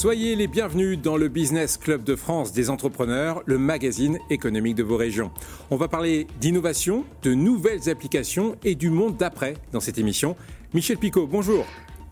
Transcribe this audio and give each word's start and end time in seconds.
Soyez 0.00 0.34
les 0.34 0.46
bienvenus 0.46 0.98
dans 0.98 1.18
le 1.18 1.28
Business 1.28 1.76
Club 1.76 2.04
de 2.04 2.16
France 2.16 2.54
des 2.54 2.70
entrepreneurs, 2.70 3.42
le 3.44 3.58
magazine 3.58 4.18
économique 4.30 4.76
de 4.76 4.82
vos 4.82 4.96
régions. 4.96 5.30
On 5.70 5.76
va 5.76 5.88
parler 5.88 6.26
d'innovation, 6.40 7.04
de 7.22 7.34
nouvelles 7.34 7.90
applications 7.90 8.56
et 8.64 8.76
du 8.76 8.88
monde 8.88 9.18
d'après 9.18 9.56
dans 9.72 9.80
cette 9.80 9.98
émission. 9.98 10.36
Michel 10.72 10.96
Picot, 10.96 11.26
bonjour. 11.26 11.66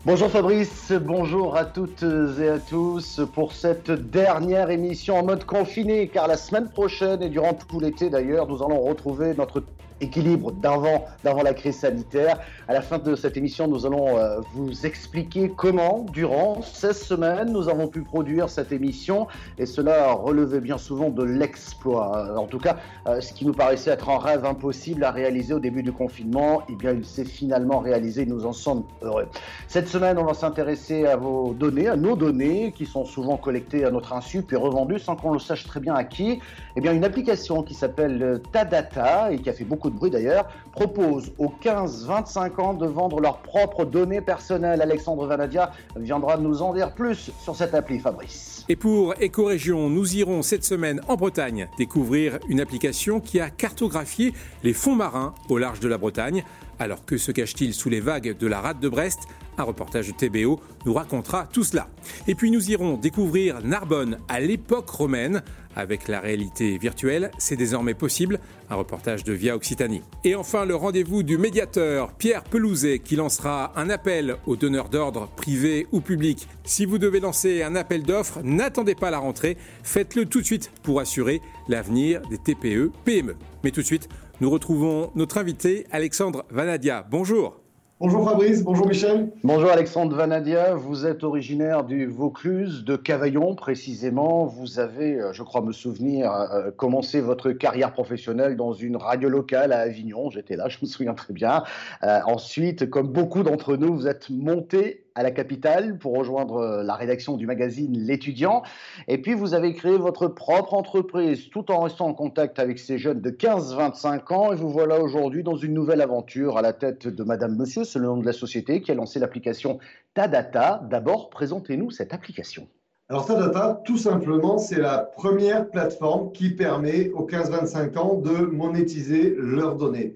Bonjour 0.05 0.29
Fabrice, 0.29 0.91
bonjour 1.01 1.57
à 1.57 1.65
toutes 1.65 2.05
et 2.39 2.49
à 2.49 2.59
tous 2.59 3.21
pour 3.33 3.53
cette 3.53 3.89
dernière 3.89 4.69
émission 4.69 5.17
en 5.17 5.25
mode 5.25 5.45
confiné, 5.45 6.09
car 6.09 6.27
la 6.27 6.37
semaine 6.37 6.69
prochaine 6.69 7.23
et 7.23 7.29
durant 7.29 7.55
tout 7.55 7.79
l'été 7.79 8.11
d'ailleurs, 8.11 8.47
nous 8.47 8.61
allons 8.63 8.81
retrouver 8.81 9.33
notre 9.33 9.63
équilibre 10.01 10.51
d'avant, 10.51 11.05
d'avant 11.23 11.43
la 11.43 11.53
crise 11.53 11.77
sanitaire. 11.77 12.39
À 12.67 12.73
la 12.73 12.81
fin 12.81 12.99
de 12.99 13.15
cette 13.15 13.37
émission, 13.37 13.67
nous 13.67 13.85
allons 13.85 14.17
euh, 14.17 14.39
vous 14.53 14.85
expliquer 14.85 15.51
comment, 15.55 16.05
durant 16.11 16.61
16 16.61 17.01
semaines, 17.01 17.51
nous 17.51 17.69
avons 17.69 17.87
pu 17.87 18.01
produire 18.01 18.49
cette 18.49 18.71
émission 18.71 19.27
et 19.57 19.65
cela 19.65 20.13
relevait 20.13 20.61
bien 20.61 20.77
souvent 20.77 21.09
de 21.09 21.23
l'exploit. 21.23 22.37
En 22.37 22.45
tout 22.45 22.59
cas, 22.59 22.77
euh, 23.07 23.21
ce 23.21 23.33
qui 23.33 23.45
nous 23.45 23.53
paraissait 23.53 23.91
être 23.91 24.09
un 24.09 24.19
rêve 24.19 24.45
impossible 24.45 25.03
à 25.03 25.11
réaliser 25.11 25.53
au 25.53 25.59
début 25.59 25.83
du 25.83 25.91
confinement, 25.91 26.63
eh 26.69 26.75
bien, 26.75 26.91
il 26.91 27.05
s'est 27.05 27.25
finalement 27.25 27.79
réalisé. 27.79 28.25
Nous 28.25 28.45
en 28.45 28.53
sommes 28.53 28.83
heureux. 29.01 29.27
Cette 29.67 29.87
semaine, 29.87 30.17
on 30.17 30.25
va 30.25 30.33
s'intéresser 30.33 31.05
à 31.05 31.15
vos 31.15 31.53
données, 31.53 31.87
à 31.87 31.95
nos 31.95 32.15
données 32.15 32.71
qui 32.71 32.85
sont 32.85 33.05
souvent 33.05 33.37
collectées 33.37 33.85
à 33.85 33.91
notre 33.91 34.13
insu 34.13 34.41
puis 34.41 34.55
revendues 34.55 34.99
sans 34.99 35.15
qu'on 35.15 35.33
le 35.33 35.39
sache 35.39 35.65
très 35.65 35.79
bien 35.79 35.95
à 35.95 36.03
qui. 36.03 36.39
Eh 36.75 36.81
bien, 36.81 36.93
une 36.93 37.03
application 37.03 37.63
qui 37.63 37.73
s'appelle 37.73 38.41
Tadata 38.51 39.31
et 39.31 39.39
qui 39.39 39.49
a 39.49 39.53
fait 39.53 39.63
beaucoup 39.63 39.88
bruit 39.89 40.11
d'ailleurs, 40.11 40.47
propose 40.71 41.31
aux 41.37 41.53
15-25 41.61 42.61
ans 42.61 42.73
de 42.73 42.87
vendre 42.87 43.19
leurs 43.19 43.39
propres 43.39 43.85
données 43.85 44.21
personnelles. 44.21 44.81
Alexandre 44.81 45.25
Vanadia 45.25 45.71
viendra 45.95 46.37
nous 46.37 46.61
en 46.61 46.73
dire 46.73 46.93
plus 46.93 47.31
sur 47.39 47.55
cette 47.55 47.73
appli, 47.73 47.99
Fabrice. 47.99 48.65
Et 48.69 48.75
pour 48.75 49.15
Éco-Région, 49.19 49.89
nous 49.89 50.15
irons 50.15 50.41
cette 50.41 50.63
semaine 50.63 51.01
en 51.07 51.15
Bretagne 51.15 51.67
découvrir 51.77 52.39
une 52.47 52.59
application 52.59 53.19
qui 53.19 53.39
a 53.39 53.49
cartographié 53.49 54.33
les 54.63 54.73
fonds 54.73 54.95
marins 54.95 55.33
au 55.49 55.57
large 55.57 55.79
de 55.79 55.87
la 55.87 55.97
Bretagne. 55.97 56.43
Alors 56.79 57.05
que 57.05 57.17
se 57.17 57.31
cache-t-il 57.33 57.73
sous 57.73 57.89
les 57.89 57.99
vagues 57.99 58.37
de 58.37 58.47
la 58.47 58.61
rade 58.61 58.79
de 58.79 58.87
Brest? 58.87 59.19
Un 59.57 59.63
reportage 59.63 60.07
de 60.07 60.13
TBO 60.13 60.61
nous 60.85 60.93
racontera 60.93 61.45
tout 61.51 61.65
cela. 61.65 61.89
Et 62.27 62.35
puis 62.35 62.49
nous 62.49 62.71
irons 62.71 62.95
découvrir 62.95 63.59
Narbonne 63.61 64.19
à 64.29 64.39
l'époque 64.39 64.89
romaine. 64.89 65.43
Avec 65.75 66.07
la 66.07 66.19
réalité 66.19 66.77
virtuelle, 66.77 67.31
c'est 67.37 67.57
désormais 67.57 67.93
possible. 67.93 68.39
Un 68.69 68.75
reportage 68.75 69.23
de 69.25 69.33
Via 69.33 69.55
Occitanie. 69.55 70.01
Et 70.23 70.35
enfin, 70.35 70.65
le 70.65 70.75
rendez-vous 70.75 71.21
du 71.21 71.37
médiateur 71.37 72.13
Pierre 72.13 72.43
Pelouzet 72.43 72.99
qui 72.99 73.17
lancera 73.17 73.73
un 73.75 73.89
appel 73.89 74.37
aux 74.45 74.55
donneurs 74.55 74.89
d'ordre 74.89 75.29
privés 75.35 75.87
ou 75.91 75.99
publics. 75.99 76.47
Si 76.63 76.85
vous 76.85 76.97
devez 76.97 77.19
lancer 77.19 77.61
un 77.61 77.75
appel 77.75 78.03
d'offres, 78.03 78.39
n'attendez 78.43 78.95
pas 78.95 79.11
la 79.11 79.19
rentrée. 79.19 79.57
Faites-le 79.83 80.25
tout 80.25 80.39
de 80.39 80.45
suite 80.45 80.71
pour 80.83 81.01
assurer 81.01 81.41
l'avenir 81.67 82.21
des 82.29 82.37
TPE-PME. 82.37 83.35
Mais 83.63 83.71
tout 83.71 83.81
de 83.81 83.85
suite, 83.85 84.07
nous 84.41 84.49
retrouvons 84.49 85.11
notre 85.15 85.37
invité 85.37 85.85
Alexandre 85.91 86.45
Vanadia. 86.49 87.05
Bonjour. 87.09 87.59
Bonjour 87.99 88.29
Fabrice, 88.29 88.63
bonjour 88.63 88.87
Michel. 88.87 89.29
Bonjour 89.43 89.69
Alexandre 89.69 90.15
Vanadia, 90.15 90.73
vous 90.73 91.05
êtes 91.05 91.25
originaire 91.25 91.83
du 91.83 92.05
Vaucluse, 92.05 92.85
de 92.85 92.95
Cavaillon 92.95 93.55
précisément. 93.55 94.45
Vous 94.45 94.79
avez, 94.79 95.19
euh, 95.19 95.33
je 95.33 95.43
crois 95.43 95.59
me 95.59 95.73
souvenir, 95.73 96.31
euh, 96.31 96.71
commencé 96.71 97.19
votre 97.19 97.51
carrière 97.51 97.91
professionnelle 97.91 98.55
dans 98.55 98.71
une 98.71 98.95
radio 98.95 99.27
locale 99.27 99.73
à 99.73 99.79
Avignon. 99.79 100.29
J'étais 100.29 100.55
là, 100.55 100.69
je 100.69 100.77
me 100.81 100.87
souviens 100.87 101.13
très 101.13 101.33
bien. 101.33 101.63
Euh, 102.03 102.19
ensuite, 102.25 102.89
comme 102.89 103.09
beaucoup 103.09 103.43
d'entre 103.43 103.75
nous, 103.75 103.93
vous 103.93 104.07
êtes 104.07 104.29
monté 104.29 105.08
à 105.19 105.23
la 105.23 105.31
capitale 105.31 105.97
pour 105.97 106.15
rejoindre 106.15 106.59
euh, 106.59 106.81
la 106.81 106.95
rédaction 106.95 107.35
du 107.35 107.45
magazine 107.45 107.91
L'étudiant. 107.91 108.63
Et 109.09 109.21
puis 109.21 109.33
vous 109.33 109.53
avez 109.53 109.73
créé 109.73 109.97
votre 109.97 110.27
propre 110.27 110.73
entreprise 110.73 111.49
tout 111.49 111.69
en 111.71 111.81
restant 111.81 112.07
en 112.07 112.13
contact 112.13 112.57
avec 112.57 112.79
ces 112.79 112.97
jeunes 112.97 113.19
de 113.19 113.29
15-25 113.29 114.33
ans. 114.33 114.53
Et 114.53 114.55
vous 114.55 114.69
voilà 114.69 115.01
aujourd'hui 115.01 115.43
dans 115.43 115.57
une 115.57 115.73
nouvelle 115.73 115.99
aventure 115.99 116.57
à 116.57 116.61
la 116.61 116.71
tête 116.71 117.05
de 117.05 117.23
Madame 117.25 117.57
Monsieur, 117.57 117.83
c'est 117.83 117.99
le 117.99 118.05
nom 118.05 118.15
de 118.15 118.25
la 118.25 118.31
société 118.31 118.81
qui 118.81 118.91
a 118.91 118.95
lancé 118.95 119.19
l'application 119.19 119.79
Tadata. 120.13 120.87
D'abord, 120.89 121.29
présentez-nous 121.29 121.91
cette 121.91 122.13
application. 122.13 122.69
Alors 123.09 123.25
Tadata, 123.25 123.81
tout 123.83 123.97
simplement, 123.97 124.57
c'est 124.57 124.79
la 124.79 124.99
première 124.99 125.69
plateforme 125.69 126.31
qui 126.31 126.51
permet 126.51 127.09
aux 127.09 127.27
15-25 127.27 127.97
ans 127.97 128.15
de 128.15 128.45
monétiser 128.45 129.35
leurs 129.37 129.75
données. 129.75 130.15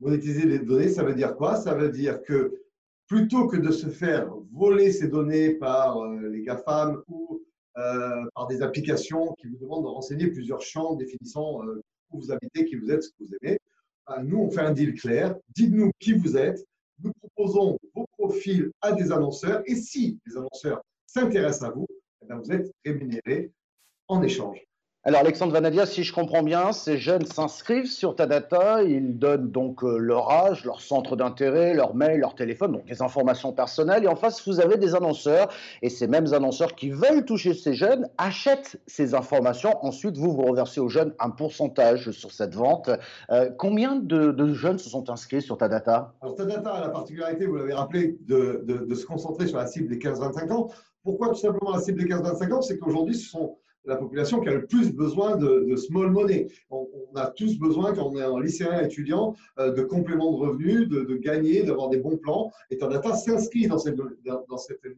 Monétiser 0.00 0.44
les 0.44 0.58
données, 0.58 0.88
ça 0.88 1.04
veut 1.04 1.14
dire 1.14 1.36
quoi? 1.36 1.54
Ça 1.54 1.72
veut 1.74 1.90
dire 1.90 2.20
que 2.22 2.60
plutôt 3.10 3.48
que 3.48 3.56
de 3.56 3.72
se 3.72 3.88
faire 3.88 4.32
voler 4.52 4.92
ces 4.92 5.08
données 5.08 5.54
par 5.54 6.00
euh, 6.00 6.28
les 6.28 6.42
GAFAM 6.42 7.02
ou 7.08 7.42
euh, 7.76 8.24
par 8.36 8.46
des 8.46 8.62
applications 8.62 9.34
qui 9.34 9.48
vous 9.48 9.56
demandent 9.56 9.82
de 9.82 9.88
renseigner 9.88 10.28
plusieurs 10.28 10.62
champs 10.62 10.94
définissant 10.94 11.66
euh, 11.66 11.82
où 12.12 12.20
vous 12.20 12.30
habitez, 12.30 12.64
qui 12.66 12.76
vous 12.76 12.88
êtes, 12.88 13.02
ce 13.02 13.08
que 13.10 13.24
vous 13.24 13.34
aimez, 13.42 13.58
nous, 14.22 14.38
on 14.38 14.50
fait 14.50 14.60
un 14.60 14.72
deal 14.72 14.94
clair. 14.94 15.36
Dites-nous 15.54 15.90
qui 16.00 16.12
vous 16.12 16.36
êtes. 16.36 16.64
Nous 17.02 17.12
proposons 17.20 17.78
vos 17.94 18.06
profils 18.16 18.72
à 18.80 18.92
des 18.92 19.12
annonceurs. 19.12 19.62
Et 19.66 19.76
si 19.76 20.18
les 20.26 20.36
annonceurs 20.36 20.82
s'intéressent 21.06 21.68
à 21.68 21.72
vous, 21.72 21.86
eh 22.22 22.34
vous 22.34 22.50
êtes 22.50 22.72
rémunéré 22.84 23.52
en 24.08 24.22
échange. 24.22 24.69
Alors 25.02 25.20
Alexandre 25.20 25.54
Vanadia, 25.54 25.86
si 25.86 26.04
je 26.04 26.12
comprends 26.12 26.42
bien, 26.42 26.72
ces 26.72 26.98
jeunes 26.98 27.24
s'inscrivent 27.24 27.86
sur 27.86 28.14
ta 28.14 28.26
data, 28.26 28.82
ils 28.82 29.18
donnent 29.18 29.50
donc 29.50 29.82
euh, 29.82 29.96
leur 29.96 30.30
âge, 30.30 30.66
leur 30.66 30.82
centre 30.82 31.16
d'intérêt, 31.16 31.72
leur 31.72 31.94
mail, 31.94 32.20
leur 32.20 32.34
téléphone, 32.34 32.72
donc 32.72 32.84
des 32.84 33.00
informations 33.00 33.54
personnelles. 33.54 34.04
Et 34.04 34.08
en 34.08 34.14
face, 34.14 34.46
vous 34.46 34.60
avez 34.60 34.76
des 34.76 34.94
annonceurs. 34.94 35.48
Et 35.80 35.88
ces 35.88 36.06
mêmes 36.06 36.34
annonceurs 36.34 36.74
qui 36.74 36.90
veulent 36.90 37.24
toucher 37.24 37.54
ces 37.54 37.72
jeunes 37.72 38.10
achètent 38.18 38.78
ces 38.86 39.14
informations. 39.14 39.82
Ensuite, 39.82 40.18
vous, 40.18 40.32
vous 40.32 40.42
reversez 40.42 40.80
aux 40.80 40.90
jeunes 40.90 41.14
un 41.18 41.30
pourcentage 41.30 42.10
sur 42.10 42.30
cette 42.30 42.54
vente. 42.54 42.90
Euh, 43.30 43.48
combien 43.56 43.96
de, 43.96 44.52
jeunes 44.52 44.78
se 44.78 44.90
sont 44.90 45.08
inscrits 45.08 45.40
sur 45.40 45.56
ta 45.56 45.68
data? 45.68 46.12
Alors 46.20 46.34
ta 46.34 46.44
data 46.44 46.72
a 46.72 46.80
la 46.82 46.90
particularité, 46.90 47.46
vous 47.46 47.56
l'avez 47.56 47.72
rappelé, 47.72 48.18
de, 48.26 48.62
de 48.66 48.94
se 48.94 49.06
concentrer 49.06 49.46
sur 49.46 49.56
la 49.56 49.66
cible 49.66 49.88
des 49.88 49.96
15-25 49.96 50.52
ans. 50.52 50.68
Pourquoi 51.02 51.28
tout 51.28 51.36
simplement 51.36 51.72
la 51.72 51.80
cible 51.80 52.02
des 52.02 52.14
15-25 52.14 52.52
ans 52.52 52.60
C'est 52.60 52.78
qu'aujourd'hui, 52.78 53.14
ce 53.14 53.30
sont 53.30 53.56
la 53.84 53.96
population 53.96 54.40
qui 54.40 54.48
a 54.48 54.54
le 54.54 54.66
plus 54.66 54.92
besoin 54.92 55.36
de, 55.36 55.74
small 55.76 56.10
money. 56.10 56.48
On, 56.70 56.86
a 57.16 57.26
tous 57.30 57.58
besoin, 57.58 57.94
quand 57.94 58.06
on 58.06 58.16
est 58.16 58.22
un 58.22 58.40
lycéen 58.40 58.80
étudiant, 58.80 59.34
euh, 59.58 59.72
de 59.72 59.82
compléments 59.82 60.32
de 60.32 60.36
revenus, 60.36 60.88
de, 60.88 61.16
gagner, 61.16 61.62
d'avoir 61.62 61.88
des 61.88 61.98
bons 61.98 62.16
plans. 62.16 62.52
Et 62.70 62.78
Tadata 62.78 63.14
s'inscrit 63.14 63.66
dans 63.66 63.78
cette, 63.78 63.96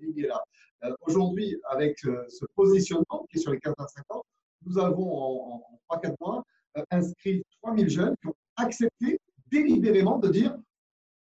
lignée-là. 0.01 0.43
Euh, 0.85 0.93
aujourd'hui, 1.07 1.57
avec 1.71 2.05
euh, 2.05 2.25
ce 2.29 2.45
positionnement 2.55 3.27
qui 3.31 3.39
est 3.39 3.41
sur 3.41 3.53
les 3.53 3.59
15-25 3.59 3.75
ans, 4.11 4.23
nous 4.67 4.79
avons 4.79 5.17
en, 5.17 5.63
en 5.89 5.97
3-4 5.97 6.15
mois 6.21 6.45
inscrit 6.91 7.45
3000 7.63 7.89
jeunes 7.89 8.17
qui 8.21 8.29
ont 8.29 8.35
accepté 8.57 9.21
délibérément 9.51 10.19
de 10.19 10.29
dire 10.29 10.57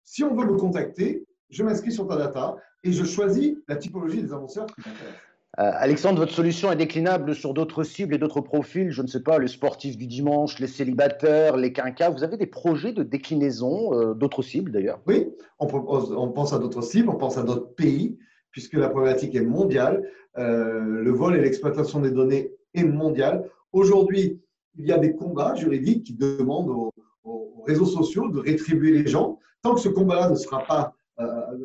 si 0.05 0.23
on 0.25 0.35
veut 0.35 0.47
me 0.47 0.57
contacter, 0.57 1.27
je 1.51 1.63
m'inscris 1.63 1.93
sur 1.93 2.07
Tadata 2.07 2.57
et 2.85 2.93
je 2.93 3.05
choisis 3.05 3.57
la 3.67 3.77
typologie 3.77 4.23
des 4.23 4.33
annonceurs 4.33 4.67
qui 4.67 4.81
m'intéressent. 4.81 5.28
Euh, 5.59 5.73
Alexandre, 5.75 6.21
votre 6.21 6.33
solution 6.33 6.71
est 6.71 6.77
déclinable 6.77 7.35
sur 7.35 7.53
d'autres 7.53 7.83
cibles 7.83 8.15
et 8.15 8.19
d'autres 8.19 8.41
profils, 8.41 8.93
je 8.93 9.03
ne 9.03 9.09
sais 9.09 9.25
pas, 9.25 9.41
les 9.41 9.49
sportifs 9.49 9.97
du 9.97 10.07
dimanche, 10.07 10.61
les 10.61 10.69
célibataires, 10.69 11.57
les 11.57 11.73
quinquas. 11.73 12.11
Vous 12.11 12.23
avez 12.23 12.37
des 12.37 12.47
projets 12.47 12.93
de 12.93 13.03
déclinaison 13.03 13.93
euh, 13.93 14.15
d'autres 14.15 14.43
cibles 14.43 14.71
d'ailleurs? 14.71 15.01
Oui, 15.09 15.29
on, 15.59 15.67
pense 15.67 16.53
à 16.53 16.61
d'autres 16.61 16.83
cibles, 16.83 17.11
on 17.11 17.17
pense 17.17 17.39
à 17.39 17.43
d'autres 17.43 17.75
pays, 17.75 18.17
puisque 18.53 18.75
la 18.75 18.89
problématique 18.89 19.35
est 19.35 19.45
mondiale. 19.45 20.09
Euh, 20.37 21.03
le 21.03 21.11
vol 21.11 21.35
et 21.35 21.41
l'exploitation 21.41 21.99
des 21.99 22.13
données 22.13 22.53
est 22.75 22.85
mondiale. 22.85 23.51
Aujourd'hui, 23.73 24.41
il 24.77 24.87
y 24.87 24.93
a 24.93 24.99
des 24.99 25.17
combats 25.17 25.57
juridiques 25.57 26.05
qui 26.05 26.15
demandent 26.15 26.71
aux, 26.71 26.93
aux 27.25 27.65
réseaux 27.67 27.85
sociaux 27.85 28.29
de 28.29 28.39
rétribuer 28.39 28.93
les 28.93 29.09
gens. 29.09 29.41
Tant 29.63 29.75
que 29.75 29.81
ce 29.81 29.89
combat-là 29.89 30.31
ne 30.31 30.37
sera 30.37 30.63
pas 30.63 30.95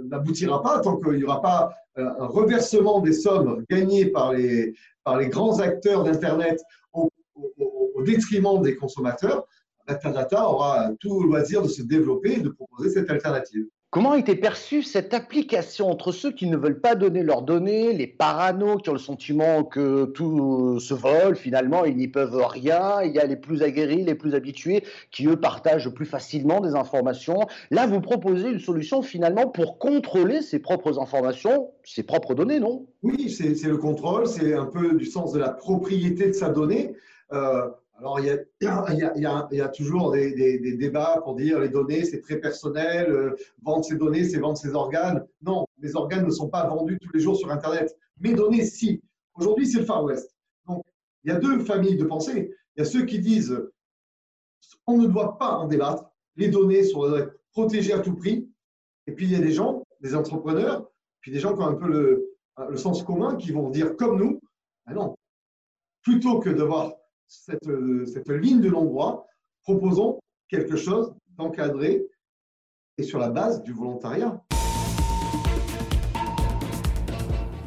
n'aboutira 0.10 0.64
pas 0.64 0.80
tant 0.80 0.98
qu'il 0.98 1.14
n'y 1.14 1.24
aura 1.24 1.40
pas 1.40 1.70
un 1.96 2.26
reversement 2.26 3.02
des 3.02 3.14
sommes 3.14 3.64
gagnées 3.70 4.08
par 4.08 4.34
les, 4.34 4.74
par 5.04 5.18
les 5.18 5.28
grands 5.28 5.60
acteurs 5.60 6.04
d'Internet 6.04 6.60
au, 6.94 7.10
au, 7.36 8.04
détriment 8.04 8.62
des 8.62 8.76
consommateurs, 8.76 9.48
Data 9.88 10.50
aura 10.50 10.92
tout 11.00 11.22
le 11.22 11.28
loisir 11.28 11.62
de 11.62 11.68
se 11.68 11.82
développer 11.82 12.34
et 12.34 12.42
de 12.42 12.50
proposer 12.50 12.90
cette 12.90 13.10
alternative. 13.10 13.66
Comment 13.94 14.14
a 14.14 14.18
été 14.18 14.36
perçue 14.36 14.82
cette 14.82 15.14
application 15.14 15.88
entre 15.88 16.12
ceux 16.12 16.32
qui 16.32 16.48
ne 16.48 16.58
veulent 16.58 16.82
pas 16.82 16.96
donner 16.96 17.22
leurs 17.22 17.44
données, 17.44 17.94
les 17.94 18.08
paranos 18.08 18.82
qui 18.82 18.90
ont 18.90 18.94
le 18.94 18.98
sentiment 18.98 19.64
que 19.64 20.06
tout 20.06 20.80
se 20.80 20.96
vole, 20.96 21.36
finalement 21.36 21.86
ils 21.86 21.96
n'y 21.96 22.08
peuvent 22.08 22.44
rien, 22.44 23.04
il 23.04 23.14
y 23.14 23.20
a 23.20 23.26
les 23.28 23.36
plus 23.36 23.62
aguerris, 23.62 24.04
les 24.04 24.16
plus 24.16 24.34
habitués 24.34 24.84
qui 25.12 25.28
eux 25.28 25.40
partagent 25.40 25.94
plus 25.94 26.08
facilement 26.08 26.60
des 26.60 26.74
informations. 26.74 27.42
Là, 27.70 27.86
vous 27.86 28.02
proposez 28.02 28.50
une 28.50 28.60
solution 28.60 29.04
finalement 29.04 29.46
pour 29.46 29.78
contrôler 29.78 30.42
ses 30.42 30.58
propres 30.58 31.00
informations, 31.00 31.70
ses 31.84 32.02
propres 32.02 32.34
données, 32.34 32.60
non? 32.60 32.88
Oui, 33.04 33.30
c'est 33.30 33.62
le 33.62 33.78
contrôle, 33.78 34.26
c'est 34.26 34.56
un 34.56 34.66
peu 34.66 34.96
du 34.96 35.06
sens 35.06 35.34
de 35.34 35.40
la 35.40 35.50
propriété 35.50 36.30
de 36.30 36.34
sa 36.34 36.50
donnée. 36.50 36.96
Euh, 37.32 37.70
alors, 38.04 38.20
il 38.20 38.26
y 39.16 39.62
a, 39.62 39.70
toujours 39.70 40.12
des, 40.12 40.76
débats 40.78 41.22
pour 41.24 41.36
dire 41.36 41.62
les 41.62 41.70
données, 41.70 42.04
c'est 42.04 42.20
très 42.20 42.36
personnel, 42.36 43.10
euh, 43.10 43.34
vendre 43.62 43.86
ses 43.86 43.96
données, 43.96 44.26
c'est 44.26 44.40
vendre 44.40 44.58
ses 44.58 44.76
organes. 44.76 45.26
Non, 45.42 45.66
mes 45.78 45.96
organes 45.96 46.26
ne 46.26 46.32
sont 46.32 46.50
pas 46.50 46.68
vendus 46.68 47.00
tous 47.02 47.14
les 47.14 47.22
jours 47.22 47.38
sur 47.38 47.50
Internet. 47.50 47.96
Mes 48.20 48.34
données, 48.34 48.66
si. 48.66 49.02
Aujourd'hui, 49.36 49.66
c'est 49.68 49.80
le 49.80 49.86
Far 49.86 50.04
West. 50.04 50.36
Donc, 50.68 50.84
il 51.24 51.32
y 51.32 51.34
a 51.34 51.40
deux 51.40 51.60
familles 51.60 51.96
de 51.96 52.04
pensée. 52.04 52.54
Il 52.76 52.80
y 52.80 52.82
a 52.82 52.86
ceux 52.86 53.06
qui 53.06 53.20
disent 53.20 53.58
on 54.86 54.98
ne 54.98 55.08
doit 55.08 55.38
pas 55.38 55.52
en 55.52 55.70
débattre, 55.70 56.04
les 56.36 56.50
données 56.50 56.84
sont 56.84 57.10
protégées 57.54 57.94
à 57.94 58.00
tout 58.00 58.16
prix. 58.16 58.50
Et 59.08 59.14
puis, 59.14 59.28
il 59.28 59.32
y 59.32 59.36
a 59.36 59.40
des 59.40 59.54
gens, 59.54 59.82
des 60.02 60.14
entrepreneurs, 60.14 60.90
puis 61.22 61.32
des 61.32 61.40
gens 61.40 61.56
qui 61.56 61.62
ont 61.62 61.68
un 61.68 61.76
peu 61.76 61.88
le, 61.88 62.36
le 62.70 62.76
sens 62.76 63.02
commun 63.02 63.38
qui 63.38 63.54
vont 63.54 63.70
dire 63.70 63.96
comme 63.96 64.20
nous, 64.20 64.42
ah 64.88 64.94
non, 64.94 65.16
plutôt 66.02 66.40
que 66.40 66.50
d'avoir 66.50 66.92
cette, 67.34 67.70
cette 68.06 68.30
ligne 68.30 68.62
de 68.62 68.70
non-droit, 68.70 69.28
proposons 69.64 70.20
quelque 70.48 70.76
chose 70.76 71.14
d'encadré 71.38 72.06
et 72.98 73.04
sur 73.04 73.20
la 73.20 73.30
base 73.30 73.64
du 73.64 73.74
volontariat. 73.74 74.42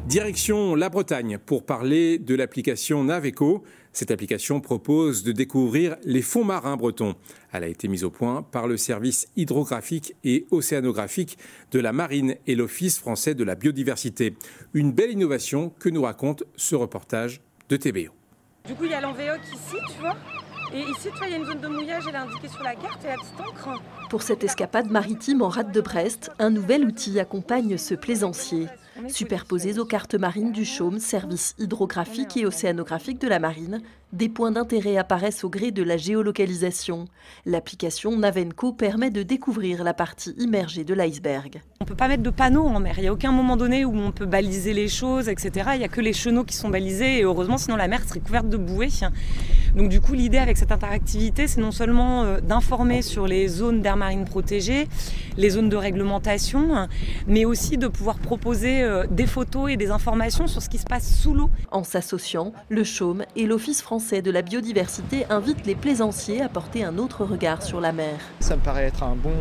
Direction 0.07 0.73
la 0.75 0.87
Bretagne 0.87 1.37
pour 1.37 1.65
parler 1.65 2.17
de 2.17 2.33
l'application 2.33 3.03
Naveco. 3.03 3.65
Cette 3.91 4.09
application 4.09 4.61
propose 4.61 5.23
de 5.23 5.33
découvrir 5.33 5.97
les 6.05 6.21
fonds 6.21 6.45
marins 6.45 6.77
bretons. 6.77 7.15
Elle 7.51 7.65
a 7.65 7.67
été 7.67 7.89
mise 7.89 8.05
au 8.05 8.09
point 8.09 8.41
par 8.41 8.67
le 8.67 8.77
service 8.77 9.27
hydrographique 9.35 10.15
et 10.23 10.45
océanographique 10.49 11.37
de 11.71 11.79
la 11.81 11.91
marine 11.91 12.35
et 12.47 12.55
l'Office 12.55 12.99
français 12.99 13.35
de 13.35 13.43
la 13.43 13.55
biodiversité. 13.55 14.37
Une 14.73 14.93
belle 14.93 15.11
innovation 15.11 15.73
que 15.77 15.89
nous 15.89 16.03
raconte 16.03 16.43
ce 16.55 16.75
reportage 16.75 17.41
de 17.67 17.75
TBO. 17.75 18.16
Du 18.67 18.75
coup, 18.75 18.83
il 18.83 18.91
y 18.91 18.93
a 18.93 18.99
l'envéoc 18.99 19.39
ici, 19.53 19.77
tu 19.93 20.01
vois. 20.01 20.15
Et 20.73 20.81
ici, 20.81 21.07
tu 21.09 21.17
vois, 21.17 21.27
il 21.27 21.31
y 21.31 21.33
a 21.35 21.37
une 21.37 21.45
zone 21.45 21.61
de 21.61 21.67
mouillage, 21.69 22.03
elle 22.09 22.15
est 22.15 22.17
indiquée 22.17 22.49
sur 22.49 22.61
la 22.63 22.75
carte 22.75 23.03
et 23.05 23.07
la 23.07 23.13
petite 23.13 23.39
encre. 23.39 23.81
Pour 24.09 24.21
cette 24.21 24.43
escapade 24.43 24.91
maritime 24.91 25.41
en 25.41 25.47
rade 25.47 25.71
de 25.71 25.79
Brest, 25.79 26.31
un 26.37 26.49
nouvel 26.49 26.83
outil 26.83 27.17
accompagne 27.19 27.77
ce 27.77 27.95
plaisancier. 27.95 28.67
Superposés 29.07 29.79
aux 29.79 29.85
cartes 29.85 30.15
marines 30.15 30.51
du 30.51 30.65
Chaume, 30.65 30.99
service 30.99 31.55
hydrographique 31.59 32.35
et 32.35 32.45
océanographique 32.45 33.21
de 33.21 33.27
la 33.27 33.39
marine, 33.39 33.81
des 34.13 34.29
points 34.29 34.51
d'intérêt 34.51 34.97
apparaissent 34.97 35.43
au 35.43 35.49
gré 35.49 35.71
de 35.71 35.83
la 35.83 35.97
géolocalisation. 35.97 37.05
L'application 37.45 38.17
Navenco 38.17 38.71
permet 38.71 39.09
de 39.09 39.21
découvrir 39.21 39.83
la 39.83 39.93
partie 39.93 40.33
immergée 40.37 40.85
de 40.85 40.93
l'iceberg. 40.93 41.61
On 41.81 41.83
ne 41.83 41.87
peut 41.87 41.95
pas 41.95 42.07
mettre 42.07 42.23
de 42.23 42.29
panneaux 42.29 42.65
en 42.65 42.79
mer. 42.79 42.95
Il 42.97 43.01
n'y 43.01 43.07
a 43.07 43.13
aucun 43.13 43.31
moment 43.31 43.57
donné 43.57 43.83
où 43.83 43.95
on 43.95 44.11
peut 44.11 44.25
baliser 44.25 44.73
les 44.73 44.87
choses, 44.87 45.27
etc. 45.27 45.71
Il 45.73 45.79
n'y 45.79 45.85
a 45.85 45.89
que 45.89 46.01
les 46.01 46.13
chenaux 46.13 46.45
qui 46.45 46.55
sont 46.55 46.69
balisés 46.69 47.19
et 47.19 47.23
heureusement, 47.23 47.57
sinon 47.57 47.75
la 47.75 47.87
mer 47.87 48.01
serait 48.07 48.21
couverte 48.21 48.49
de 48.49 48.57
bouées. 48.57 48.87
Donc 49.75 49.89
du 49.89 49.99
coup, 49.99 50.13
l'idée 50.13 50.37
avec 50.37 50.57
cette 50.57 50.71
interactivité, 50.71 51.47
c'est 51.47 51.61
non 51.61 51.71
seulement 51.71 52.23
euh, 52.23 52.39
d'informer 52.39 53.01
sur 53.01 53.27
les 53.27 53.47
zones 53.47 53.81
d'air 53.81 53.97
marine 53.97 54.25
protégées, 54.25 54.87
les 55.35 55.49
zones 55.51 55.69
de 55.69 55.75
réglementation, 55.75 56.87
mais 57.27 57.45
aussi 57.45 57.77
de 57.77 57.87
pouvoir 57.87 58.17
proposer 58.17 58.81
euh, 58.81 59.05
des 59.11 59.27
photos 59.27 59.69
et 59.69 59.77
des 59.77 59.91
informations 59.91 60.47
sur 60.47 60.61
ce 60.61 60.69
qui 60.69 60.77
se 60.77 60.85
passe 60.85 61.13
sous 61.13 61.33
l'eau. 61.33 61.49
En 61.71 61.83
s'associant, 61.83 62.53
le 62.69 62.83
Chaume 62.83 63.23
et 63.35 63.45
l'Office 63.45 63.81
français 63.81 63.96
de 63.97 64.31
la 64.31 64.43
biodiversité 64.43 65.25
invitent 65.31 65.65
les 65.65 65.73
plaisanciers 65.73 66.41
à 66.43 66.49
porter 66.49 66.83
un 66.83 66.99
autre 66.99 67.25
regard 67.25 67.63
sur 67.63 67.81
la 67.81 67.91
mer. 67.91 68.19
Ça 68.39 68.55
me 68.55 68.61
paraît 68.61 68.85
être 68.85 69.01
un 69.01 69.15
bon, 69.15 69.31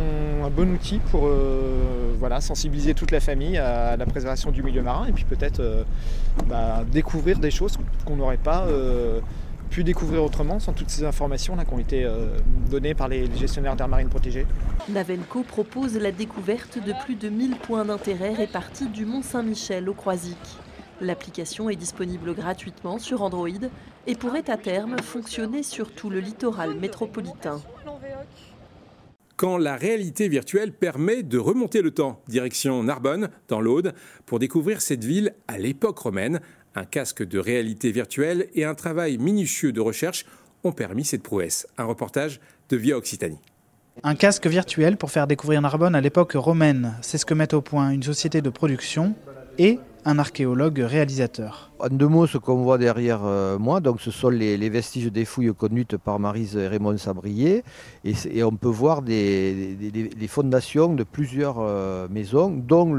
un 0.44 0.48
bon 0.48 0.72
outil 0.72 0.98
pour 1.10 1.26
euh, 1.26 2.14
voilà, 2.18 2.40
sensibiliser 2.40 2.94
toute 2.94 3.10
la 3.10 3.20
famille 3.20 3.58
à 3.58 3.98
la 3.98 4.06
préservation 4.06 4.50
du 4.50 4.62
milieu 4.62 4.82
marin 4.82 5.06
et 5.08 5.12
puis 5.12 5.24
peut-être 5.24 5.60
euh, 5.60 5.84
bah, 6.46 6.84
découvrir 6.90 7.38
des 7.38 7.50
choses 7.50 7.76
qu'on 8.06 8.16
n'aurait 8.16 8.38
pas 8.38 8.66
pu 9.68 9.84
découvrir 9.84 10.24
autrement 10.24 10.58
sans 10.58 10.72
toutes 10.72 10.90
ces 10.90 11.04
informations 11.04 11.54
là, 11.54 11.66
qui 11.66 11.74
ont 11.74 11.78
été 11.78 12.08
données 12.70 12.94
par 12.94 13.08
les, 13.08 13.26
gestionnaires 13.36 13.76
d'air 13.76 13.88
marine 13.88 14.08
protégés. 14.08 14.46
Navenco 14.88 15.42
propose 15.42 15.98
la 15.98 16.12
découverte 16.12 16.78
de 16.82 16.94
plus 17.04 17.16
de 17.16 17.28
1000 17.28 17.56
points 17.56 17.84
d'intérêt 17.84 18.32
répartis 18.32 18.88
du 18.88 19.04
Mont 19.04 19.22
Saint-Michel 19.22 19.88
au 19.88 19.94
Croisic. 19.94 20.38
L'application 21.00 21.68
est 21.68 21.76
disponible 21.76 22.34
gratuitement 22.34 22.98
sur 22.98 23.22
Android 23.22 23.48
et 24.06 24.14
pourrait 24.14 24.48
à 24.50 24.56
terme 24.56 24.98
fonctionner 24.98 25.62
sur 25.62 25.92
tout 25.92 26.08
le 26.08 26.20
littoral 26.20 26.74
métropolitain. 26.74 27.60
Quand 29.36 29.58
la 29.58 29.76
réalité 29.76 30.28
virtuelle 30.28 30.72
permet 30.72 31.22
de 31.22 31.36
remonter 31.36 31.82
le 31.82 31.90
temps, 31.90 32.22
direction 32.26 32.82
Narbonne, 32.82 33.28
dans 33.48 33.60
l'Aude, 33.60 33.92
pour 34.24 34.38
découvrir 34.38 34.80
cette 34.80 35.04
ville 35.04 35.34
à 35.46 35.58
l'époque 35.58 35.98
romaine, 35.98 36.40
un 36.74 36.84
casque 36.84 37.22
de 37.22 37.38
réalité 37.38 37.90
virtuelle 37.90 38.48
et 38.54 38.64
un 38.64 38.74
travail 38.74 39.18
minutieux 39.18 39.72
de 39.72 39.80
recherche 39.80 40.24
ont 40.64 40.72
permis 40.72 41.04
cette 41.04 41.22
prouesse. 41.22 41.66
Un 41.76 41.84
reportage 41.84 42.40
de 42.70 42.76
Via 42.78 42.96
Occitanie. 42.96 43.40
Un 44.02 44.14
casque 44.14 44.46
virtuel 44.46 44.96
pour 44.96 45.10
faire 45.10 45.26
découvrir 45.26 45.60
Narbonne 45.60 45.94
à 45.94 46.00
l'époque 46.00 46.32
romaine, 46.32 46.94
c'est 47.02 47.18
ce 47.18 47.26
que 47.26 47.34
met 47.34 47.52
au 47.54 47.60
point 47.60 47.90
une 47.90 48.02
société 48.02 48.40
de 48.40 48.50
production 48.50 49.14
et 49.58 49.78
un 50.06 50.20
archéologue 50.20 50.78
réalisateur. 50.78 51.72
En 51.80 51.88
deux 51.88 52.06
mots, 52.06 52.26
ce 52.26 52.38
qu'on 52.38 52.62
voit 52.62 52.78
derrière 52.78 53.22
euh, 53.24 53.58
moi, 53.58 53.80
donc 53.80 54.00
ce 54.00 54.10
sont 54.12 54.30
les, 54.30 54.56
vestiges 54.70 55.12
des 55.12 55.24
fouilles 55.24 55.52
conduites 55.52 55.96
par 55.96 56.18
Marise 56.20 56.56
Raymond 56.56 56.96
Sabrier. 56.96 57.64
Et, 58.04 58.42
on 58.44 58.52
peut 58.52 58.68
voir 58.68 59.02
des, 59.02 59.76
fondations 60.28 60.94
de 60.94 61.02
plusieurs 61.02 61.56
euh, 61.58 62.06
maisons, 62.08 62.50
dont 62.50 62.94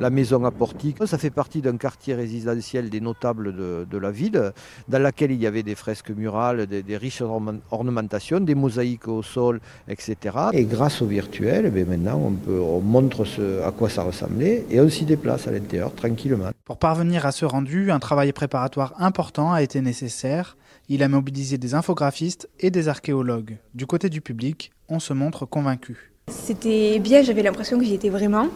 la 0.00 0.10
maison 0.10 0.44
à 0.44 0.52
portique. 0.52 0.98
Ça 1.04 1.18
fait 1.18 1.30
partie 1.30 1.60
d'un 1.62 1.76
quartier 1.76 2.14
résidentiel 2.14 2.90
des 2.90 3.00
notables 3.00 3.52
de, 3.54 3.98
la 3.98 4.10
ville, 4.12 4.52
dans 4.88 5.02
laquelle 5.02 5.32
il 5.32 5.42
y 5.42 5.46
avait 5.48 5.64
des 5.64 5.74
fresques 5.74 6.10
murales, 6.10 6.66
des, 6.66 6.96
riches 6.96 7.22
ornementations, 7.70 8.38
des 8.38 8.54
mosaïques 8.54 9.08
au 9.08 9.22
sol, 9.22 9.60
etc. 9.88 10.16
Et 10.52 10.64
grâce 10.64 11.02
au 11.02 11.06
virtuel, 11.06 11.72
eh 11.74 11.84
maintenant 11.84 12.22
on, 12.24 12.32
peut, 12.32 12.60
on 12.60 12.80
montre 12.80 13.24
à 13.66 13.72
quoi 13.72 13.90
ça 13.90 14.04
ressemblait 14.04 14.64
et 14.70 14.80
on 14.80 14.88
s'y 14.88 15.04
déplace 15.04 15.48
à 15.48 15.50
l'intérieur 15.50 15.92
tranquillement. 15.92 16.35
Pour 16.64 16.78
parvenir 16.78 17.26
à 17.26 17.32
ce 17.32 17.44
rendu, 17.44 17.90
un 17.90 17.98
travail 17.98 18.32
préparatoire 18.32 18.94
important 18.98 19.52
a 19.52 19.62
été 19.62 19.80
nécessaire. 19.80 20.56
Il 20.88 21.02
a 21.02 21.08
mobilisé 21.08 21.58
des 21.58 21.74
infographistes 21.74 22.48
et 22.60 22.70
des 22.70 22.88
archéologues. 22.88 23.58
Du 23.74 23.86
côté 23.86 24.08
du 24.08 24.20
public, 24.20 24.72
on 24.88 24.98
se 24.98 25.12
montre 25.12 25.46
convaincu. 25.46 26.12
C'était 26.28 26.98
bien, 26.98 27.22
j'avais 27.22 27.42
l'impression 27.42 27.78
que 27.78 27.84
j'y 27.84 27.94
étais 27.94 28.08
vraiment. 28.08 28.48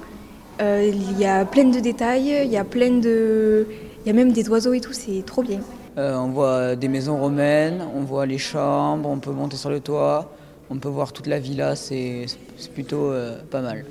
Euh, 0.61 0.91
il 0.93 1.19
y 1.19 1.25
a 1.25 1.45
plein 1.45 1.65
de 1.65 1.81
détails, 1.81 2.43
il 2.45 2.51
y 2.51 2.57
a 2.57 2.65
plein 2.65 2.99
de... 2.99 3.67
Il 4.05 4.07
y 4.07 4.11
a 4.11 4.13
même 4.13 4.33
des 4.33 4.49
oiseaux 4.49 4.73
et 4.73 4.81
tout, 4.81 4.93
c'est 4.93 5.25
trop 5.25 5.43
bien. 5.43 5.61
Euh, 5.99 6.17
on 6.17 6.29
voit 6.29 6.77
des 6.77 6.89
maisons 6.89 7.19
romaines, 7.19 7.83
on 7.95 8.03
voit 8.03 8.27
les 8.27 8.39
chambres, 8.39 9.09
on 9.09 9.19
peut 9.19 9.33
monter 9.33 9.57
sur 9.57 9.71
le 9.71 9.81
toit, 9.81 10.33
on 10.71 10.79
peut 10.79 10.89
voir 10.89 11.13
toute 11.13 11.27
la 11.27 11.39
villa, 11.39 11.77
c'est 11.77 12.27
plutôt 12.75 13.11
euh, 13.11 13.41
pas 13.51 13.61
mal. 13.61 13.85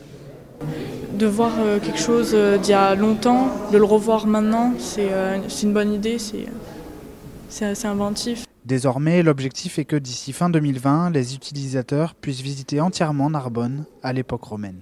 De 1.20 1.26
voir 1.26 1.52
euh, 1.60 1.80
quelque 1.80 2.00
chose 2.00 2.32
euh, 2.34 2.58
d'il 2.58 2.72
y 2.72 2.74
a 2.74 2.96
longtemps, 2.96 3.50
de 3.72 3.78
le 3.78 3.84
revoir 3.84 4.28
maintenant, 4.28 4.74
c'est 4.78 5.12
euh, 5.12 5.38
une 5.64 5.74
bonne 5.74 5.92
idée, 5.92 6.18
c'est 6.20 7.66
assez 7.66 7.88
inventif. 7.88 8.46
Désormais, 8.66 9.24
l'objectif 9.24 9.80
est 9.80 9.86
que 9.86 9.96
d'ici 9.96 10.32
fin 10.32 10.50
2020, 10.50 11.10
les 11.10 11.36
utilisateurs 11.36 12.14
puissent 12.16 12.42
visiter 12.42 12.80
entièrement 12.80 13.30
Narbonne 13.30 13.86
à 14.04 14.14
l'époque 14.14 14.44
romaine. 14.44 14.82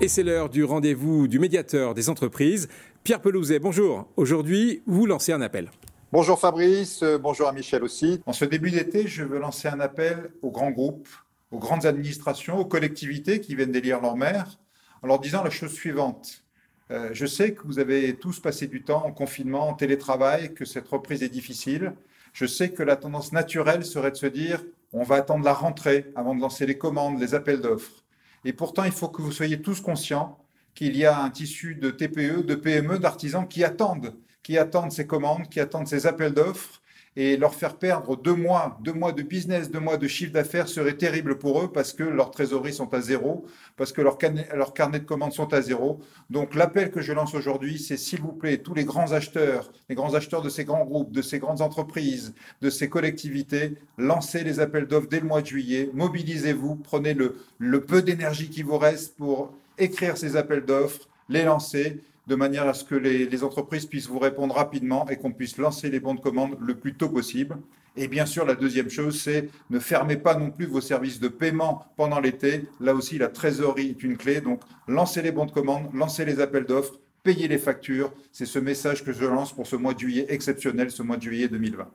Et 0.00 0.08
c'est 0.08 0.22
l'heure 0.22 0.48
du 0.48 0.64
rendez-vous 0.64 1.28
du 1.28 1.38
médiateur 1.38 1.94
des 1.94 2.08
entreprises. 2.08 2.68
Pierre 3.04 3.20
Pelouzet, 3.20 3.58
bonjour. 3.58 4.08
Aujourd'hui, 4.16 4.82
vous 4.86 5.06
lancez 5.06 5.32
un 5.32 5.40
appel. 5.40 5.70
Bonjour 6.12 6.38
Fabrice, 6.38 7.02
bonjour 7.20 7.48
à 7.48 7.52
Michel 7.52 7.82
aussi. 7.82 8.20
En 8.26 8.32
ce 8.32 8.44
début 8.44 8.70
d'été, 8.70 9.06
je 9.06 9.24
veux 9.24 9.38
lancer 9.38 9.68
un 9.68 9.80
appel 9.80 10.30
aux 10.42 10.50
grands 10.50 10.70
groupes 10.70 11.08
aux 11.52 11.58
grandes 11.58 11.86
administrations, 11.86 12.58
aux 12.58 12.64
collectivités 12.64 13.40
qui 13.40 13.54
viennent 13.54 13.70
d'élire 13.70 14.00
leur 14.00 14.16
maire, 14.16 14.58
en 15.02 15.06
leur 15.06 15.20
disant 15.20 15.44
la 15.44 15.50
chose 15.50 15.72
suivante. 15.72 16.42
Euh, 16.90 17.10
je 17.12 17.26
sais 17.26 17.54
que 17.54 17.62
vous 17.64 17.78
avez 17.78 18.16
tous 18.16 18.40
passé 18.40 18.66
du 18.66 18.82
temps 18.82 19.04
en 19.04 19.12
confinement, 19.12 19.68
en 19.68 19.74
télétravail, 19.74 20.54
que 20.54 20.64
cette 20.64 20.88
reprise 20.88 21.22
est 21.22 21.28
difficile. 21.28 21.92
Je 22.32 22.46
sais 22.46 22.70
que 22.70 22.82
la 22.82 22.96
tendance 22.96 23.32
naturelle 23.32 23.84
serait 23.84 24.10
de 24.10 24.16
se 24.16 24.26
dire 24.26 24.64
on 24.92 25.04
va 25.04 25.16
attendre 25.16 25.44
la 25.44 25.54
rentrée 25.54 26.12
avant 26.16 26.34
de 26.34 26.40
lancer 26.40 26.66
les 26.66 26.76
commandes, 26.76 27.18
les 27.18 27.34
appels 27.34 27.60
d'offres. 27.60 28.04
Et 28.44 28.52
pourtant, 28.52 28.84
il 28.84 28.92
faut 28.92 29.08
que 29.08 29.22
vous 29.22 29.32
soyez 29.32 29.62
tous 29.62 29.80
conscients 29.80 30.38
qu'il 30.74 30.96
y 30.96 31.06
a 31.06 31.22
un 31.22 31.30
tissu 31.30 31.76
de 31.76 31.90
TPE, 31.90 32.42
de 32.44 32.54
PME, 32.54 32.98
d'artisans 32.98 33.46
qui 33.46 33.62
attendent, 33.64 34.16
qui 34.42 34.58
attendent 34.58 34.92
ces 34.92 35.06
commandes, 35.06 35.48
qui 35.48 35.60
attendent 35.60 35.86
ces 35.86 36.06
appels 36.06 36.34
d'offres 36.34 36.81
et 37.16 37.36
leur 37.36 37.54
faire 37.54 37.76
perdre 37.76 38.16
deux 38.16 38.34
mois, 38.34 38.78
deux 38.82 38.92
mois 38.92 39.12
de 39.12 39.22
business, 39.22 39.70
deux 39.70 39.80
mois 39.80 39.98
de 39.98 40.08
chiffre 40.08 40.32
d'affaires 40.32 40.68
serait 40.68 40.96
terrible 40.96 41.38
pour 41.38 41.62
eux 41.62 41.70
parce 41.70 41.92
que 41.92 42.02
leurs 42.02 42.30
trésoreries 42.30 42.72
sont 42.72 42.92
à 42.94 43.00
zéro, 43.00 43.44
parce 43.76 43.92
que 43.92 44.00
leurs 44.00 44.18
leur 44.54 44.72
carnets 44.72 45.00
de 45.00 45.04
commandes 45.04 45.32
sont 45.32 45.52
à 45.52 45.60
zéro. 45.60 46.00
Donc 46.30 46.54
l'appel 46.54 46.90
que 46.90 47.02
je 47.02 47.12
lance 47.12 47.34
aujourd'hui, 47.34 47.78
c'est 47.78 47.98
s'il 47.98 48.20
vous 48.22 48.32
plaît, 48.32 48.58
tous 48.58 48.74
les 48.74 48.84
grands 48.84 49.12
acheteurs, 49.12 49.70
les 49.90 49.94
grands 49.94 50.14
acheteurs 50.14 50.42
de 50.42 50.48
ces 50.48 50.64
grands 50.64 50.84
groupes, 50.84 51.12
de 51.12 51.22
ces 51.22 51.38
grandes 51.38 51.60
entreprises, 51.60 52.34
de 52.62 52.70
ces 52.70 52.88
collectivités, 52.88 53.74
lancez 53.98 54.42
les 54.42 54.60
appels 54.60 54.86
d'offres 54.86 55.08
dès 55.08 55.20
le 55.20 55.26
mois 55.26 55.42
de 55.42 55.46
juillet, 55.46 55.90
mobilisez-vous, 55.92 56.76
prenez 56.76 57.12
le, 57.12 57.36
le 57.58 57.84
peu 57.84 58.00
d'énergie 58.00 58.48
qui 58.48 58.62
vous 58.62 58.78
reste 58.78 59.16
pour 59.16 59.52
écrire 59.76 60.16
ces 60.16 60.36
appels 60.36 60.64
d'offres, 60.64 61.08
les 61.28 61.44
lancer 61.44 62.00
de 62.26 62.34
manière 62.34 62.68
à 62.68 62.74
ce 62.74 62.84
que 62.84 62.94
les, 62.94 63.44
entreprises 63.44 63.86
puissent 63.86 64.08
vous 64.08 64.18
répondre 64.18 64.54
rapidement 64.54 65.08
et 65.08 65.16
qu'on 65.16 65.32
puisse 65.32 65.58
lancer 65.58 65.90
les 65.90 66.00
bons 66.00 66.14
de 66.14 66.20
commande 66.20 66.56
le 66.60 66.74
plus 66.74 66.94
tôt 66.94 67.08
possible. 67.08 67.56
Et 67.96 68.08
bien 68.08 68.24
sûr, 68.24 68.46
la 68.46 68.54
deuxième 68.54 68.88
chose, 68.88 69.20
c'est 69.20 69.50
ne 69.68 69.78
fermez 69.78 70.16
pas 70.16 70.34
non 70.34 70.50
plus 70.50 70.66
vos 70.66 70.80
services 70.80 71.20
de 71.20 71.28
paiement 71.28 71.84
pendant 71.96 72.20
l'été. 72.20 72.66
Là 72.80 72.94
aussi, 72.94 73.18
la 73.18 73.28
trésorerie 73.28 73.90
est 73.90 74.02
une 74.02 74.16
clé. 74.16 74.40
Donc, 74.40 74.60
lancez 74.88 75.20
les 75.20 75.32
bons 75.32 75.46
de 75.46 75.50
commande, 75.50 75.90
lancez 75.92 76.24
les 76.24 76.40
appels 76.40 76.64
d'offres 76.64 76.98
payer 77.22 77.48
les 77.48 77.58
factures. 77.58 78.12
C'est 78.32 78.46
ce 78.46 78.58
message 78.58 79.04
que 79.04 79.12
je 79.12 79.24
lance 79.24 79.52
pour 79.52 79.66
ce 79.66 79.76
mois 79.76 79.94
de 79.94 79.98
juillet 79.98 80.26
exceptionnel, 80.28 80.90
ce 80.90 81.02
mois 81.02 81.16
de 81.16 81.22
juillet 81.22 81.48
2020. 81.48 81.88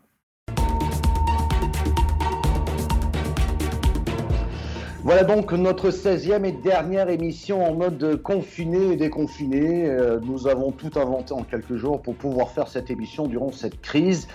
Voilà 5.08 5.24
donc 5.24 5.54
notre 5.54 5.90
16e 5.90 6.44
et 6.44 6.52
dernière 6.52 7.08
émission 7.08 7.66
en 7.66 7.74
mode 7.74 8.22
confiné 8.24 8.92
et 8.92 8.96
déconfiné. 8.98 9.86
Euh, 9.86 10.20
nous 10.22 10.50
avons 10.50 10.74
tout 10.74 10.92
inventé 11.00 11.34
en 11.34 11.44
quelques 11.44 11.78
jours 11.78 12.02
pour 12.02 12.14
pouvoir 12.16 12.50
faire 12.50 12.68
cette 12.68 12.92
émission 12.92 13.26
durant 13.26 13.54
cette 13.54 13.80
crise. 13.80 14.28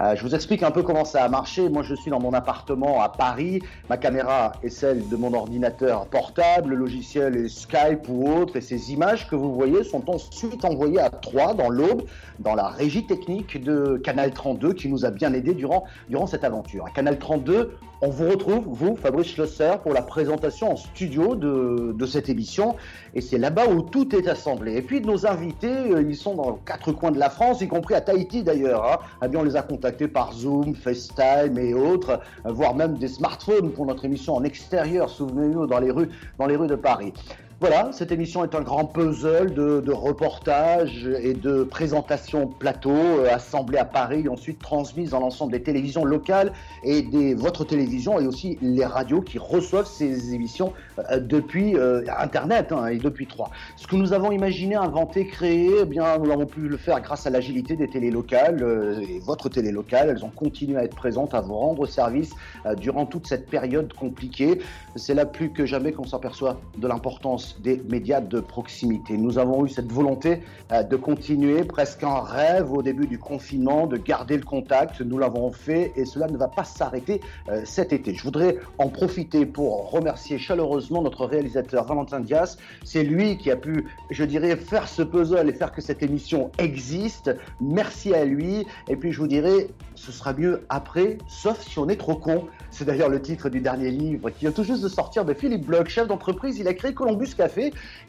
Euh, 0.00 0.14
je 0.14 0.22
vous 0.22 0.36
explique 0.36 0.62
un 0.62 0.70
peu 0.70 0.84
comment 0.84 1.04
ça 1.04 1.24
a 1.24 1.28
marché. 1.28 1.68
Moi, 1.68 1.82
je 1.82 1.96
suis 1.96 2.12
dans 2.12 2.20
mon 2.20 2.32
appartement 2.32 3.02
à 3.02 3.08
Paris. 3.08 3.60
Ma 3.88 3.96
caméra 3.96 4.52
est 4.62 4.70
celle 4.70 5.08
de 5.08 5.16
mon 5.16 5.34
ordinateur 5.34 6.06
portable. 6.06 6.70
Le 6.70 6.76
logiciel 6.76 7.36
est 7.36 7.48
Skype 7.48 8.08
ou 8.08 8.32
autre. 8.32 8.54
Et 8.54 8.60
ces 8.60 8.92
images 8.92 9.28
que 9.28 9.34
vous 9.34 9.52
voyez 9.52 9.82
sont 9.82 10.08
ensuite 10.08 10.64
envoyées 10.64 11.00
à 11.00 11.10
Troyes, 11.10 11.54
dans 11.54 11.70
l'Aube, 11.70 12.04
dans 12.38 12.54
la 12.54 12.68
régie 12.68 13.04
technique 13.04 13.60
de 13.64 14.00
Canal 14.04 14.30
32, 14.30 14.74
qui 14.74 14.88
nous 14.88 15.04
a 15.04 15.10
bien 15.10 15.32
aidés 15.32 15.54
durant, 15.54 15.84
cette 16.28 16.44
aventure. 16.44 16.84
Canal 16.94 17.18
32, 17.18 17.76
on 18.02 18.08
vous 18.08 18.30
retrouve, 18.30 18.64
vous, 18.66 18.96
Fabrice 18.96 19.28
Schlosser, 19.28 19.74
pour 19.82 19.92
la 19.92 20.02
présentation 20.02 20.72
en 20.72 20.76
studio 20.76 21.34
de, 21.34 21.92
de 21.94 22.06
cette 22.06 22.28
émission. 22.28 22.76
Et 23.14 23.20
c'est 23.20 23.38
là-bas 23.38 23.66
où 23.68 23.82
tout 23.82 24.14
est 24.16 24.26
assemblé. 24.26 24.76
Et 24.76 24.82
puis 24.82 25.00
nos 25.00 25.26
invités, 25.26 25.68
euh, 25.68 26.02
ils 26.02 26.16
sont 26.16 26.34
dans 26.34 26.54
quatre 26.54 26.92
coins 26.92 27.10
de 27.10 27.18
la 27.18 27.28
France, 27.28 27.60
y 27.60 27.68
compris 27.68 27.94
à 27.94 28.00
Tahiti 28.00 28.42
d'ailleurs. 28.42 28.84
Hein. 28.84 28.98
Eh 29.22 29.28
bien, 29.28 29.40
on 29.40 29.44
les 29.44 29.56
a 29.56 29.62
contactés 29.62 30.08
par 30.08 30.32
Zoom, 30.32 30.74
FaceTime 30.74 31.58
et 31.58 31.74
autres, 31.74 32.20
euh, 32.46 32.52
voire 32.52 32.74
même 32.74 32.96
des 32.96 33.08
smartphones 33.08 33.70
pour 33.72 33.84
notre 33.84 34.04
émission 34.06 34.34
en 34.34 34.44
extérieur, 34.44 35.10
souvenez-vous, 35.10 35.66
dans 35.66 35.78
les 35.78 35.90
rues, 35.90 36.08
dans 36.38 36.46
les 36.46 36.56
rues 36.56 36.68
de 36.68 36.76
Paris. 36.76 37.12
Voilà, 37.60 37.90
cette 37.92 38.10
émission 38.10 38.42
est 38.42 38.54
un 38.54 38.62
grand 38.62 38.86
puzzle 38.86 39.52
de, 39.52 39.92
reportages 39.92 41.06
et 41.22 41.34
de 41.34 41.62
présentations 41.62 42.46
plateau 42.46 42.90
euh, 42.90 43.28
assemblés 43.30 43.76
à 43.76 43.84
Paris 43.84 44.30
ensuite 44.30 44.58
transmises 44.58 45.10
dans 45.10 45.20
l'ensemble 45.20 45.52
des 45.52 45.62
télévisions 45.62 46.06
locales 46.06 46.54
et 46.84 47.02
des 47.02 47.34
votre 47.34 47.64
télévision 47.64 48.18
et 48.18 48.26
aussi 48.26 48.56
les 48.62 48.86
radios 48.86 49.20
qui 49.20 49.38
reçoivent 49.38 49.86
ces 49.86 50.32
émissions 50.32 50.72
euh, 51.10 51.20
depuis 51.20 51.76
euh, 51.76 52.02
Internet 52.16 52.72
hein, 52.72 52.86
et 52.86 52.96
depuis 52.96 53.26
trois. 53.26 53.50
Ce 53.76 53.86
que 53.86 53.94
nous 53.94 54.14
avons 54.14 54.32
imaginé, 54.32 54.74
inventé, 54.74 55.26
créé, 55.26 55.70
eh 55.82 55.84
bien 55.84 56.16
nous 56.16 56.30
avons 56.30 56.46
pu 56.46 56.60
le 56.60 56.78
faire 56.78 57.02
grâce 57.02 57.26
à 57.26 57.30
l'agilité 57.30 57.76
des 57.76 57.90
télés 57.90 58.10
locales 58.10 58.64
et 59.06 59.18
votre 59.18 59.50
télé 59.50 59.70
locale. 59.70 60.08
Elles 60.08 60.24
ont 60.24 60.30
continué 60.30 60.78
à 60.78 60.84
être 60.84 60.96
présentes, 60.96 61.34
à 61.34 61.42
vous 61.42 61.56
rendre 61.56 61.84
service 61.84 62.30
durant 62.78 63.04
toute 63.04 63.26
cette 63.26 63.50
période 63.50 63.92
compliquée. 63.92 64.62
C'est 64.96 65.14
là 65.14 65.26
plus 65.26 65.50
que 65.50 65.66
jamais 65.66 65.92
qu'on 65.92 66.06
s'aperçoit 66.06 66.58
de 66.78 66.88
l'importance 66.88 67.49
des 67.58 67.82
médias 67.88 68.20
de 68.20 68.40
proximité. 68.40 69.16
Nous 69.16 69.38
avons 69.38 69.66
eu 69.66 69.68
cette 69.68 69.90
volonté 69.90 70.42
euh, 70.72 70.82
de 70.82 70.96
continuer, 70.96 71.64
presque 71.64 72.04
un 72.04 72.20
rêve 72.20 72.72
au 72.72 72.82
début 72.82 73.06
du 73.06 73.18
confinement, 73.18 73.86
de 73.86 73.96
garder 73.96 74.36
le 74.36 74.44
contact. 74.44 75.00
Nous 75.00 75.18
l'avons 75.18 75.50
fait 75.50 75.92
et 75.96 76.04
cela 76.04 76.26
ne 76.28 76.36
va 76.36 76.48
pas 76.48 76.64
s'arrêter 76.64 77.20
euh, 77.48 77.62
cet 77.64 77.92
été. 77.92 78.14
Je 78.14 78.22
voudrais 78.22 78.58
en 78.78 78.88
profiter 78.88 79.46
pour 79.46 79.90
remercier 79.90 80.38
chaleureusement 80.38 81.02
notre 81.02 81.26
réalisateur 81.26 81.84
Valentin 81.84 82.20
Dias. 82.20 82.56
C'est 82.84 83.02
lui 83.02 83.38
qui 83.38 83.50
a 83.50 83.56
pu, 83.56 83.86
je 84.10 84.24
dirais, 84.24 84.56
faire 84.56 84.88
ce 84.88 85.02
puzzle 85.02 85.48
et 85.48 85.52
faire 85.52 85.72
que 85.72 85.80
cette 85.80 86.02
émission 86.02 86.50
existe. 86.58 87.34
Merci 87.60 88.14
à 88.14 88.24
lui. 88.24 88.66
Et 88.88 88.96
puis 88.96 89.12
je 89.12 89.20
vous 89.20 89.28
dirais, 89.28 89.68
ce 89.94 90.12
sera 90.12 90.32
mieux 90.32 90.64
après, 90.68 91.18
sauf 91.28 91.60
si 91.60 91.78
on 91.78 91.88
est 91.88 91.96
trop 91.96 92.16
con. 92.16 92.46
C'est 92.70 92.84
d'ailleurs 92.84 93.08
le 93.08 93.20
titre 93.20 93.48
du 93.48 93.60
dernier 93.60 93.90
livre 93.90 94.30
qui 94.30 94.40
vient 94.40 94.52
tout 94.52 94.64
juste 94.64 94.82
de 94.82 94.88
sortir 94.88 95.24
de 95.24 95.34
Philippe 95.34 95.66
Bloch, 95.66 95.88
chef 95.88 96.06
d'entreprise. 96.06 96.58
Il 96.58 96.68
a 96.68 96.74
créé 96.74 96.94
Columbus 96.94 97.34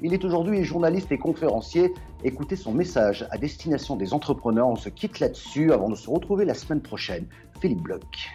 Il 0.02 0.14
est 0.14 0.26
aujourd'hui 0.26 0.64
journaliste 0.64 1.12
et 1.12 1.18
conférencier. 1.18 1.94
Écoutez 2.24 2.58
son 2.58 2.74
message 2.74 3.26
à 3.32 3.38
destination 3.38 3.96
des 3.96 4.14
entrepreneurs. 4.14 4.68
On 4.68 4.76
se 4.76 4.90
quitte 4.90 5.20
là-dessus 5.20 5.72
avant 5.72 5.90
de 5.90 5.96
se 5.96 6.10
retrouver 6.10 6.44
la 6.44 6.54
semaine 6.54 6.82
prochaine. 6.82 7.28
Philippe 7.62 7.82
Bloch. 7.82 8.30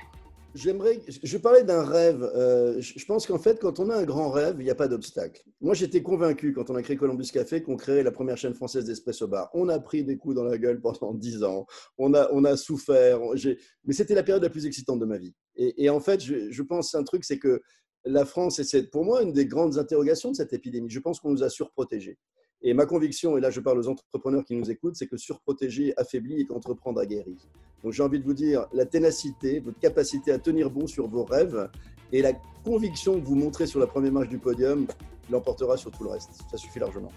J'aimerais, 0.55 1.03
je 1.23 1.37
parlais 1.37 1.65
d'un 1.65 1.85
rêve. 1.85 2.23
Euh, 2.35 2.81
je 2.81 3.05
pense 3.05 3.27
qu'en 3.27 3.39
fait, 3.39 3.61
quand 3.61 3.79
on 3.79 3.91
a 3.91 3.97
un 3.97 4.05
grand 4.05 4.31
rêve, 4.31 4.57
il 4.59 4.65
n'y 4.65 4.71
a 4.71 4.75
pas 4.75 4.89
d'obstacle. 4.89 5.43
Moi, 5.61 5.75
j'étais 5.75 6.03
convaincu 6.03 6.55
quand 6.55 6.71
on 6.71 6.77
a 6.77 6.83
créé 6.83 6.97
Columbus 6.97 7.27
Café 7.31 7.63
qu'on 7.63 7.77
créait 7.77 8.03
la 8.03 8.11
première 8.11 8.39
chaîne 8.39 8.55
française 8.55 8.87
d'espresso 8.87 9.29
bar. 9.29 9.51
On 9.53 9.69
a 9.69 9.79
pris 9.79 10.03
des 10.03 10.17
coups 10.17 10.35
dans 10.35 10.45
la 10.45 10.57
gueule 10.57 10.81
pendant 10.81 11.13
dix 11.15 11.45
ans. 11.45 11.67
On 11.99 12.15
a, 12.15 12.31
on 12.33 12.45
a 12.45 12.57
souffert. 12.57 13.21
Mais 13.85 13.93
c'était 13.93 14.15
la 14.15 14.23
période 14.23 14.43
la 14.43 14.49
plus 14.49 14.65
excitante 14.65 14.99
de 14.99 15.05
ma 15.05 15.19
vie. 15.19 15.35
Et, 15.57 15.91
en 15.91 16.01
fait, 16.01 16.23
je 16.23 16.63
pense 16.63 16.95
un 16.95 17.05
truc, 17.05 17.25
c'est 17.25 17.39
que 17.39 17.61
la 18.07 18.25
France, 18.25 18.59
et 18.61 18.65
c'est 18.65 18.85
pour 18.91 19.05
moi 19.05 19.23
une 19.23 19.33
des 19.33 19.47
grandes 19.47 19.79
interrogations 19.79 20.31
de 20.31 20.37
cette 20.37 20.53
épidémie, 20.53 20.89
je 20.89 21.01
pense 21.01 21.21
qu'on 21.21 21.31
nous 21.31 21.43
a 21.43 21.51
surprotégés. 21.51 22.17
Et 22.63 22.73
ma 22.73 22.87
conviction, 22.87 23.37
et 23.37 23.41
là 23.41 23.51
je 23.51 23.61
parle 23.61 23.79
aux 23.79 23.89
entrepreneurs 23.89 24.45
qui 24.45 24.55
nous 24.55 24.71
écoutent, 24.71 24.97
c'est 24.97 25.07
que 25.07 25.17
surprotéger 25.17 25.93
affaiblit 25.97 26.41
et 26.41 26.47
qu'entreprendre 26.47 27.01
aguerrit. 27.01 27.37
Donc 27.83 27.93
j'ai 27.93 28.03
envie 28.03 28.19
de 28.19 28.25
vous 28.25 28.35
dire, 28.35 28.67
la 28.73 28.87
ténacité, 28.87 29.61
votre 29.61 29.79
capacité 29.79 30.33
à 30.33 30.39
tenir 30.39 30.71
bon 30.71 30.87
sur 30.87 31.09
vos 31.09 31.25
rêves 31.25 31.69
et 32.13 32.23
la 32.23 32.33
conviction 32.65 33.21
que 33.21 33.27
vous 33.27 33.37
montrez 33.37 33.67
sur 33.67 33.81
la 33.81 33.87
première 33.87 34.13
marche 34.13 34.29
du 34.29 34.39
podium 34.39 34.87
l'emportera 35.31 35.77
sur 35.77 35.91
tout 35.91 36.05
le 36.05 36.11
reste. 36.11 36.31
Ça 36.51 36.57
suffit 36.57 36.79
largement. 36.79 37.11